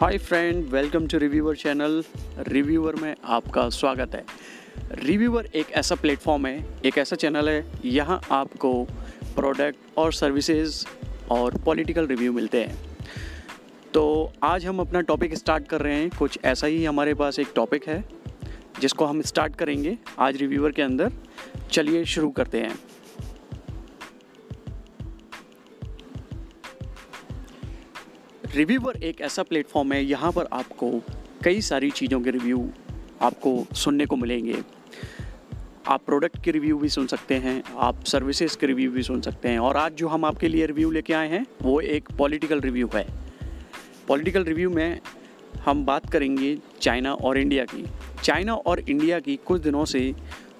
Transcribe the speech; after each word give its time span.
Hi 0.00 0.18
friend 0.18 0.64
welcome 0.64 1.06
to 1.06 1.18
reviewer 1.18 1.56
channel 1.56 2.04
reviewer 2.38 2.94
में 2.94 3.16
आपका 3.24 3.68
स्वागत 3.68 4.14
है। 4.14 4.24
रिव्यूअर 4.90 5.46
एक 5.46 5.70
ऐसा 5.70 5.94
प्लेटफॉर्म 5.94 6.46
है, 6.46 6.66
एक 6.84 6.98
ऐसा 6.98 7.16
चैनल 7.16 7.48
है, 7.48 7.66
यहाँ 7.84 8.20
आपको 8.30 8.84
प्रोडक्ट 9.34 9.76
और 9.96 10.12
सर्विसेज़ 10.12 10.86
और 11.30 11.58
पॉलिटिकल 11.58 12.06
रिव्यू 12.06 12.32
मिलते 12.32 12.64
हैं। 12.64 12.96
तो 13.94 14.32
आज 14.42 14.66
हम 14.66 14.80
अपना 14.80 15.00
टॉपिक 15.00 15.34
स्टार्ट 15.34 15.66
कर 15.66 15.80
रहे 15.80 15.94
हैं। 15.94 16.10
कुछ 16.18 16.38
ऐसा 16.44 16.66
ही 16.66 16.84
हमारे 16.84 17.14
पास 17.14 17.38
एक 17.38 17.48
टॉपिक 17.54 17.88
है, 17.88 18.04
जिसको 18.80 19.04
हम 19.04 19.22
स्टार्ट 19.22 19.56
करेंगे 19.56 19.98
आज 20.18 20.36
रिव्यूअर 20.36 20.70
के 20.70 20.82
अंदर। 20.82 21.12
चलिए 21.72 22.04
शुरू 22.04 22.30
करते 22.30 22.60
हैं। 22.60 22.78
रिव्यूअर 28.58 28.96
एक 28.96 29.20
ऐसा 29.20 29.42
प्लेटफॉर्म 29.42 29.92
है, 29.92 30.04
यहाँ 30.04 30.32
पर 30.32 30.46
आपको 30.52 30.90
कई 31.44 31.60
सारी 31.60 31.90
चीज़ों 31.90 32.20
के 32.20 32.30
रिव्यू 32.30 32.70
आपको 33.22 33.74
सुनने 33.74 34.06
को 34.06 34.16
मिलेंगे। 34.16 34.56
आप 35.88 36.02
प्रोडक्ट 36.06 36.42
के 36.44 36.50
रिव्यू 36.50 36.78
भी 36.78 36.88
सुन 36.88 37.06
सकते 37.06 37.34
हैं, 37.34 37.62
आप 37.76 38.04
सर्विसेज़ 38.04 38.56
के 38.58 38.66
रिव्यू 38.66 38.90
भी 38.90 39.02
सुन 39.02 39.20
सकते 39.20 39.48
हैं, 39.48 39.58
और 39.58 39.76
आज 39.76 39.92
जो 39.92 40.08
हम 40.08 40.24
आपके 40.24 40.48
लिए 40.48 40.66
रिव्यू 40.66 40.90
लेके 40.90 41.12
आए 41.12 41.28
हैं, 41.28 41.46
वो 41.62 41.80
एक 41.80 42.08
पॉलिटिकल 42.18 42.60
रिव्यू 42.60 42.90
है। 42.94 43.06
पॉलिटिकल 44.08 44.44
रिव्यू 44.44 44.70
में 44.70 45.00
हम 45.64 45.84
बात 45.86 46.10
करेंगे 46.10 46.58
चाइना 46.80 47.14
और 47.14 47.38
इंडिया 47.38 47.64
की। 47.64 47.84
चाइना 48.24 48.54
और 48.54 48.80
इंडिया 48.80 49.20
की 49.20 49.36
कुछ 49.36 49.62
दिनों 49.62 49.84
से 49.84 50.14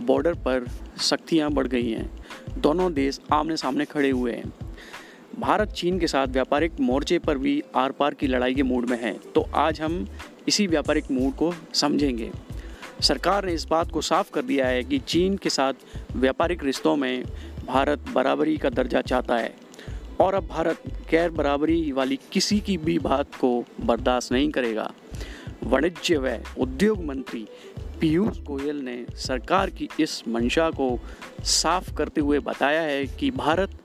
बॉर्डर 0.00 0.34
पर 0.34 0.66
सख्तियाँ 0.96 1.50
बढ़ 1.50 1.66
गई 1.66 1.90
हैं। 1.90 2.10
दोनों 2.58 2.92
देश 2.92 3.20
आमने 3.32 3.56
सामने 3.56 3.84
खड़े 3.84 4.10
हुए 4.10 4.32
हैं। 4.32 4.52
भारत 5.38 5.68
चीन 5.68 5.98
के 5.98 6.06
साथ 6.06 6.26
व्यापारिक 6.26 6.72
मोर्चे 6.80 7.18
पर 7.18 7.38
भी 7.38 7.62
आर 7.76 7.92
पार 7.92 8.14
की 8.14 8.26
लड़ाई 8.26 8.54
के 8.54 8.62
मूड 8.62 8.88
में 8.90 9.00
है 9.00 9.12
तो 9.34 9.40
आज 9.54 9.80
हम 9.80 10.06
इसी 10.48 10.66
व्यापारिक 10.66 11.10
मूड 11.10 11.34
को 11.34 11.52
समझेंगे। 11.74 12.30
सरकार 13.00 13.44
ने 13.44 13.52
इस 13.52 13.64
बात 13.64 13.90
को 13.90 14.00
साफ़ 14.00 14.30
कर 14.30 14.42
दिया 14.42 14.66
है 14.66 14.82
कि 14.84 14.98
चीन 14.98 15.36
के 15.36 15.50
साथ 15.50 15.74
व्यापारिक 16.16 16.64
रिश्तों 16.64 16.94
में 16.96 17.24
भारत 17.66 18.04
बराबरी 18.12 18.56
का 18.56 18.70
दर्जा 18.70 19.00
चाहता 19.00 19.36
है, 19.36 19.54
और 20.20 20.34
अब 20.34 20.46
भारत 20.46 20.82
गैर 21.10 21.30
बराबरी 21.30 21.92
वाली 21.92 22.18
किसी 22.32 22.60
की 22.60 22.76
भी 22.76 22.98
बात 22.98 23.34
को 23.34 23.64
बर्दाश्त 23.80 24.32
नहीं 24.32 24.50
करेगा। 24.50 24.90
वाणिज्य 25.64 26.18
व 26.18 26.38
उद्योग 26.58 27.04
मंत्री 27.04 27.46
पीयूष 28.00 28.38
गोयल 28.42 28.76
ने 28.76 29.04
सरकार 29.16 29.70
की 29.70 29.88
इस 30.00 30.22
मंशा 30.28 30.70
को 30.70 30.98
साफ़ 31.44 31.94
करते 31.94 32.20
हुए 32.20 32.38
बताया 32.40 32.80
है 32.82 33.04
कि 33.06 33.30
भारत 33.30 33.78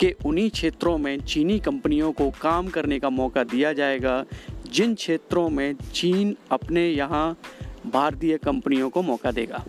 के 0.00 0.14
उन्हीं 0.26 0.50
क्षेत्रों 0.50 0.98
में 0.98 1.20
चीनी 1.20 1.58
कंपनियों 1.58 2.12
को 2.12 2.30
काम 2.30 2.68
करने 2.68 2.98
का 2.98 3.10
मौका 3.10 3.44
दिया 3.44 3.72
जाएगा, 3.72 4.24
जिन 4.72 4.94
क्षेत्रों 4.94 5.48
में 5.48 5.74
चीन 5.74 6.36
अपने 6.50 6.88
यहाँ 6.88 7.38
भारतीय 7.86 8.36
कंपनियों 8.38 8.90
को 8.90 9.02
मौका 9.02 9.30
देगा। 9.30 9.64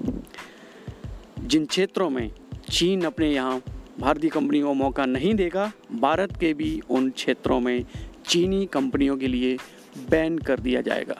जिन 1.39 1.65
क्षेत्रों 1.65 2.09
में 2.09 2.31
चीन 2.69 3.01
अपने 3.01 3.33
यहाँ 3.33 3.61
भारतीय 3.99 4.29
कंपनियों 4.29 4.67
को 4.67 4.73
मौका 4.73 5.05
नहीं 5.05 5.35
देगा, 5.35 5.71
भारत 5.91 6.37
के 6.39 6.53
भी 6.53 6.81
उन 6.89 7.09
क्षेत्रों 7.09 7.59
में 7.59 7.85
चीनी 8.27 8.65
कंपनियों 8.65 9.17
के 9.17 9.27
लिए 9.27 9.57
बैन 10.09 10.37
कर 10.37 10.59
दिया 10.59 10.81
जाएगा। 10.81 11.15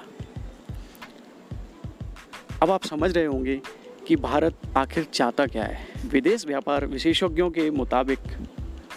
अब 2.63 2.71
आप 2.71 2.83
समझ 2.83 3.11
रहे 3.11 3.25
होंगे 3.25 3.61
कि 4.07 4.15
भारत 4.15 4.57
आखिर 4.77 5.03
चाहता 5.03 5.45
क्या 5.45 5.63
है। 5.63 5.87
विदेश 6.09 6.45
व्यापार 6.47 6.85
विशेषज्ञों 6.85 7.49
के 7.49 7.69
मुताबिक 7.71 8.19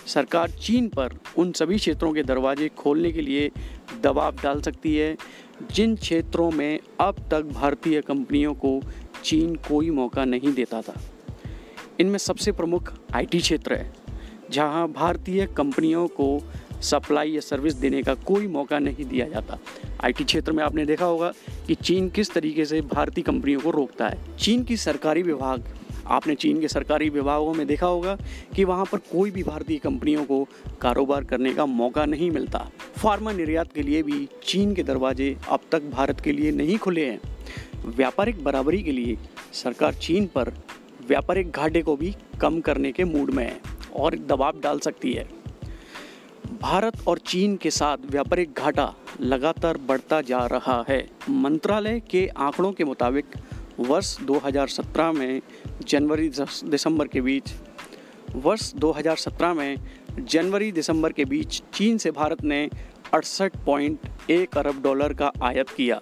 सरकार 0.09 0.51
चीन 0.51 0.89
पर 0.89 1.19
उन 1.39 1.53
सभी 1.53 1.77
क्षेत्रों 1.77 2.13
के 2.13 2.23
दरवाजे 2.23 2.69
खोलने 2.79 3.13
के 3.13 3.21
लिए 3.21 3.51
दबाव 4.03 4.37
डाल 4.43 4.61
सकती 4.61 4.95
है। 4.97 5.17
जिन 5.73 5.95
क्षेत्रों 5.97 6.51
में 6.51 6.79
अब 7.01 7.17
तक 7.31 7.43
भारतीय 7.45 8.01
कंपनियों 8.01 8.55
को 8.55 8.81
चीन 9.25 9.55
कोई 9.69 9.91
मौका 9.91 10.25
नहीं 10.25 10.53
देता 10.55 10.81
था, 10.83 10.95
इनमें 12.01 12.19
सबसे 12.19 12.53
प्रमुख 12.53 12.93
आईटी 13.15 13.39
क्षेत्र 13.39 13.75
है, 13.75 13.93
जहाँ 14.51 14.87
भारतीय 14.89 15.47
कंपनियों 15.47 16.07
को 16.11 16.41
सप्लाई 16.83 17.31
या 17.31 17.41
सर्विस 17.41 17.75
देने 17.75 18.03
का 18.03 18.15
कोई 18.15 18.47
मौका 18.47 18.79
नहीं 18.79 19.05
दिया 19.05 19.27
जाता। 19.29 19.59
आईटी 20.05 20.25
क्षेत्र 20.25 20.53
में 20.53 20.63
आपने 20.65 20.85
देखा 20.87 21.05
होगा 21.05 21.33
कि 21.67 21.75
चीन 21.75 22.09
किस 22.09 22.31
तरीके 22.31 22.65
से 22.65 22.81
भारतीय 22.81 23.25
कंपनियों 23.25 23.61
को 23.61 23.71
रोकता 23.71 24.09
है। 24.09 24.37
चीन 24.37 24.65
की 24.65 24.77
सरकारी 24.77 25.23
विभाग 25.23 25.65
आपने 26.09 26.35
चीन 26.35 26.61
के 26.61 26.69
सरकारी 26.69 27.09
विभागों 27.09 27.53
में 27.55 27.67
देखा 27.67 27.87
होगा 27.87 28.17
कि 28.57 28.65
वहाँ 28.65 28.85
पर 28.85 28.99
कोई 29.13 29.31
भी 29.31 29.43
भारतीय 29.43 29.79
कंपनियों 29.79 30.25
को 30.25 30.47
कारोबार 30.81 31.25
करने 31.25 31.53
का 31.55 31.67
मौका 31.67 32.05
नहीं 32.07 32.31
मिलता। 32.31 32.67
फार्मा 32.97 33.33
निर्यात 33.33 33.73
के 33.73 33.83
लिए 33.83 34.03
भी 34.03 34.27
चीन 34.43 34.75
के 34.75 34.83
दरवाजे 34.83 35.37
अब 35.49 35.61
तक 35.73 35.91
भारत 35.91 36.21
के 36.21 36.33
लिए 36.33 36.51
नहीं 36.53 36.79
खुले 36.79 37.07
हैं। 37.07 37.21
व्यापारिक 37.87 38.45
बराबरी 38.45 38.83
के 38.83 38.93
लिए 38.93 39.17
सरकार 39.53 39.95
चीन 39.95 40.27
पर 40.27 40.53
व्यापारिक 41.09 41.51
घाटे 41.51 41.83
को 41.83 41.97
भी 41.97 42.15
कम 42.41 42.61
करने 42.61 42.93
के 42.93 43.05
मूड 43.05 43.31
में 43.31 43.45
है 43.45 43.61
और 43.97 44.15
दबाव 44.19 44.61
डाल 44.61 44.79
सकती 44.79 45.13
है। 45.13 45.27
भारत 46.63 47.07
और 47.09 47.19
चीन 47.19 47.57
के 47.57 47.71
साथ 47.71 48.11
व्यापारिक 48.11 48.53
घाटा 48.59 48.93
लगातार 49.21 49.79
बढ़ता 49.79 50.21
जा 50.21 50.39
रहा 50.47 50.85
है। 50.89 50.99
मंत्रालय 51.31 52.01
के 52.01 52.27
आंकड़ों 52.37 52.73
के 52.73 52.85
मुताबिक 52.85 53.25
वर्ष 53.81 54.17
2017 54.21 55.13
में 55.13 55.41
जनवरी 55.87 56.29
दिसंबर 56.65 57.07
के 57.07 57.21
बीच, 57.21 57.53
वर्ष 58.35 58.73
2017 58.75 59.53
में 59.55 59.77
जनवरी 60.21 60.71
दिसंबर 60.73 61.13
के 61.13 61.25
बीच 61.25 61.63
चीन 61.75 61.99
से 61.99 62.11
भारत 62.11 62.43
ने 62.45 62.69
अड़सठ 63.15 63.57
पॉइंट 63.67 64.31
एक 64.31 64.59
अरब 64.59 64.83
डॉलर 64.83 65.13
का 65.15 65.31
आयात 65.43 65.71
किया, 65.71 66.01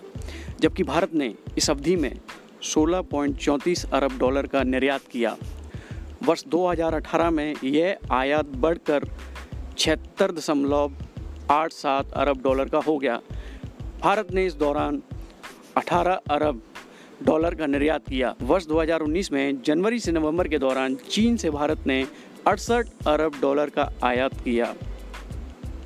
जबकि 0.60 0.82
भारत 0.82 1.14
ने 1.14 1.34
इस 1.58 1.70
अवधि 1.70 1.96
में 1.96 2.14
सोलह 2.62 3.02
पॉइंट 3.02 3.36
चौंतीस 3.36 3.84
अरब 3.92 4.18
डॉलर 4.18 4.46
का 4.46 4.62
निर्यात 4.62 5.02
किया। 5.10 5.36
वर्ष 6.22 6.44
2018 6.44 7.30
में 7.30 7.54
यह 7.64 7.98
आयात 8.10 8.46
बढ़कर 8.56 9.08
छिहत्तर 9.78 10.32
दशमलव 10.32 10.92
आठ 11.50 11.72
सात 11.72 12.12
अरब 12.12 12.42
डॉलर 12.42 12.68
का 12.68 12.78
हो 12.78 12.96
गया। 12.98 13.20
भारत 14.00 14.32
ने 14.32 14.46
इस 14.46 14.54
दौरान 14.54 15.02
18 15.76 16.20
अरब 16.30 16.62
डॉलर 17.22 17.54
का 17.54 17.66
निर्यात 17.66 18.08
किया। 18.08 18.34
वर्ष 18.42 18.66
2019 18.66 19.32
में 19.32 19.62
जनवरी 19.62 19.98
से 19.98 20.12
नवंबर 20.12 20.48
के 20.48 20.58
दौरान 20.58 20.94
चीन 21.10 21.36
से 21.36 21.50
भारत 21.50 21.86
ने 21.86 22.06
अड़सठ 22.46 22.88
अरब 23.06 23.32
डॉलर 23.40 23.70
का 23.70 23.88
आयात 24.04 24.34
किया, 24.40 24.74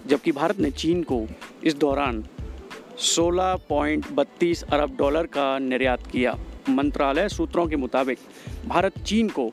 जबकि 0.07 0.33
भारत 0.33 0.59
ने 0.59 0.71
चीन 0.71 1.03
को 1.03 1.27
इस 1.65 1.75
दौरान 1.75 2.25
16.32 2.99 4.63
अरब 4.63 4.97
डॉलर 4.97 5.27
का 5.27 5.59
निर्यात 5.59 6.07
किया। 6.07 6.37
मंत्रालय 6.69 7.29
सूत्रों 7.29 7.67
के 7.67 7.77
मुताबिक, 7.77 8.19
भारत 8.67 8.99
चीन 8.99 9.29
को 9.29 9.51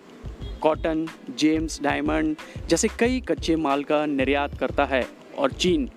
कॉटन, 0.61 1.07
जेम्स, 1.37 1.81
डायमंड 1.81 2.35
जैसे 2.67 2.87
कई 2.99 3.19
कच्चे 3.21 3.55
माल 3.55 3.83
का 3.83 4.05
निर्यात 4.05 4.57
करता 4.57 4.85
है 4.85 5.05
और 5.37 5.51
चीन 5.51 5.89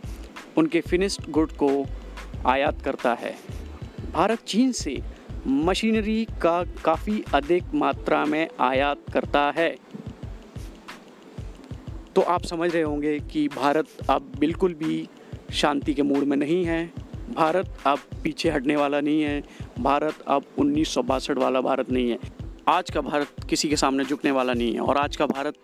उनके 0.56 0.80
फिनिश्ड 0.80 1.30
गुड 1.30 1.52
को 1.52 1.86
आयात 2.46 2.82
करता 2.82 3.14
है। 3.14 3.34
भारत 4.12 4.38
चीन 4.46 4.72
से 4.72 4.98
मशीनरी 5.46 6.24
का 6.24 6.64
काफ़ी 6.84 7.24
अधिक 7.34 7.64
मात्रा 7.74 8.24
में 8.24 8.48
आयात 8.60 8.98
करता 9.12 9.54
है। 9.56 9.76
तो 12.16 12.20
आप 12.20 12.42
समझ 12.42 12.72
रहे 12.72 12.82
होंगे 12.82 13.18
कि 13.20 13.48
भारत 13.48 13.86
अब 14.10 14.32
बिल्कुल 14.38 14.74
भी 14.74 15.08
शांति 15.52 15.94
के 15.94 16.02
मूड 16.02 16.24
में 16.24 16.36
नहीं 16.36 16.64
है। 16.64 16.92
भारत 17.36 17.78
अब 17.86 17.98
पीछे 18.22 18.50
हटने 18.50 18.76
वाला 18.76 19.00
नहीं 19.00 19.22
है। 19.22 19.42
भारत 19.78 20.14
अब 20.28 20.44
उन्नीस 20.58 20.88
सौ 20.88 21.02
बासठ 21.02 21.38
वाला 21.38 21.60
भारत 21.60 21.90
नहीं 21.90 22.10
है। 22.10 22.18
आज 22.68 22.90
का 22.90 23.00
भारत 23.00 23.26
किसी 23.50 23.68
के 23.68 23.76
सामने 23.76 24.04
झुकने 24.04 24.30
वाला 24.30 24.52
नहीं 24.52 24.74
है 24.74 24.80
और 24.80 24.96
आज 24.96 25.16
का 25.16 25.26
भारत 25.26 25.54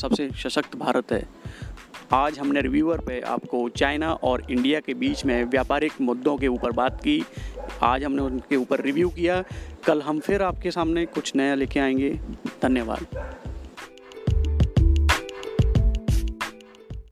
सबसे 0.00 0.30
सशक्त 0.30 0.76
भारत 0.76 1.12
है। 1.12 1.28
आज 2.12 2.38
हमने 2.38 2.60
रिव्यूअर 2.60 2.98
पे 2.98 3.20
आपको 3.20 3.68
चाइना 3.68 4.12
और 4.12 4.42
इंडिया 4.50 4.80
के 4.80 4.94
बीच 4.94 5.24
में 5.24 5.44
व्यापारिक 5.44 5.92
मुद्दों 6.00 6.36
के 6.36 6.48
ऊपर 6.48 6.72
बात 6.72 7.00
की। 7.00 7.24
आज 7.82 8.04
हमने 8.04 8.22
उनके 8.22 8.56
ऊपर 8.56 8.80
रिव्यू 8.80 9.08
किया। 9.08 9.44
कल 9.86 10.02
हम 10.02 10.20
फिर 10.20 10.42
आपके 10.42 10.70
सामने 10.70 11.06
कुछ 11.06 11.36
नया 11.36 11.54
लेके 11.54 11.80
आएँगे। 11.80 12.10
धन्यवाद। 12.62 13.06